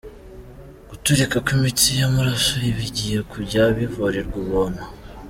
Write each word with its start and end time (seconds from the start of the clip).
Guturika 0.89 1.35
kw’imitsi 1.45 1.87
y’amaraso 1.99 2.53
bigiye 2.77 3.19
kujya 3.31 3.61
bivurirwa 3.77 4.35
ubuntu 4.43 4.83